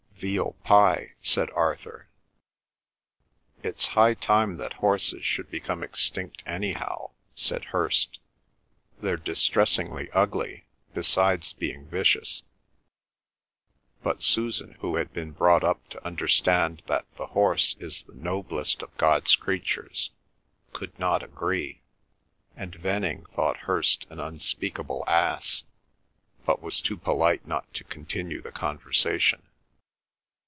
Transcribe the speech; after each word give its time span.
"Veal 0.23 0.51
pie," 0.63 1.13
said 1.23 1.49
Arthur. 1.55 2.07
"It's 3.63 3.87
high 3.97 4.13
time 4.13 4.57
that 4.57 4.73
horses 4.73 5.25
should 5.25 5.49
become 5.49 5.81
extinct 5.81 6.43
anyhow," 6.45 7.09
said 7.33 7.63
Hirst. 7.65 8.19
"They're 9.01 9.17
distressingly 9.17 10.11
ugly, 10.11 10.65
besides 10.93 11.53
being 11.53 11.87
vicious." 11.87 12.43
But 14.03 14.21
Susan, 14.21 14.73
who 14.81 14.97
had 14.97 15.11
been 15.11 15.31
brought 15.31 15.63
up 15.63 15.89
to 15.89 16.05
understand 16.05 16.83
that 16.85 17.05
the 17.15 17.25
horse 17.25 17.75
is 17.79 18.03
the 18.03 18.13
noblest 18.13 18.83
of 18.83 18.95
God's 18.97 19.35
creatures, 19.35 20.11
could 20.71 20.99
not 20.99 21.23
agree, 21.23 21.81
and 22.55 22.75
Venning 22.75 23.25
thought 23.35 23.57
Hirst 23.65 24.05
an 24.11 24.19
unspeakable 24.19 25.03
ass, 25.07 25.63
but 26.45 26.61
was 26.61 26.79
too 26.79 26.97
polite 26.97 27.47
not 27.47 27.73
to 27.73 27.83
continue 27.83 28.39
the 28.39 28.51
conversation. 28.51 29.47